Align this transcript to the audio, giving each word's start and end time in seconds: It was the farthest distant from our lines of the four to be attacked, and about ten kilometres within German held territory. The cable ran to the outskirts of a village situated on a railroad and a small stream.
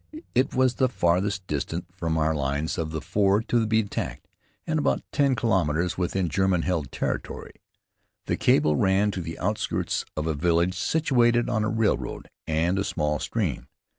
It 0.33 0.55
was 0.55 0.73
the 0.73 0.89
farthest 0.89 1.45
distant 1.45 1.85
from 1.95 2.17
our 2.17 2.33
lines 2.33 2.79
of 2.79 2.89
the 2.89 3.01
four 3.01 3.39
to 3.43 3.67
be 3.67 3.81
attacked, 3.81 4.27
and 4.65 4.79
about 4.79 5.03
ten 5.11 5.35
kilometres 5.35 5.95
within 5.95 6.27
German 6.27 6.63
held 6.63 6.91
territory. 6.91 7.51
The 8.25 8.35
cable 8.35 8.75
ran 8.75 9.11
to 9.11 9.21
the 9.21 9.37
outskirts 9.37 10.03
of 10.17 10.25
a 10.25 10.33
village 10.33 10.75
situated 10.75 11.51
on 11.51 11.63
a 11.63 11.69
railroad 11.69 12.31
and 12.47 12.79
a 12.79 12.83
small 12.83 13.19
stream. 13.19 13.67